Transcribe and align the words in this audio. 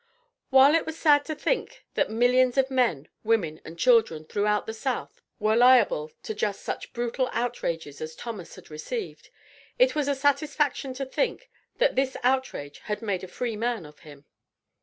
While 0.49 0.73
it 0.73 0.87
was 0.87 0.97
sad 0.97 1.25
to 1.25 1.35
think, 1.35 1.85
that 1.93 2.09
millions 2.09 2.57
of 2.57 2.71
men, 2.71 3.07
women, 3.23 3.61
and 3.63 3.77
children 3.77 4.25
throughout 4.25 4.65
the 4.65 4.73
South 4.73 5.21
were 5.37 5.55
liable 5.55 6.11
to 6.23 6.33
just 6.33 6.61
such 6.63 6.91
brutal 6.91 7.29
outrages 7.33 8.01
as 8.01 8.15
Thomas 8.15 8.55
had 8.55 8.71
received, 8.71 9.29
it 9.77 9.93
was 9.93 10.07
a 10.07 10.15
satisfaction 10.15 10.95
to 10.95 11.05
think, 11.05 11.51
that 11.77 11.95
this 11.95 12.17
outrage 12.23 12.79
had 12.85 13.03
made 13.03 13.23
a 13.23 13.27
freeman 13.27 13.85
of 13.85 13.99
him. 13.99 14.25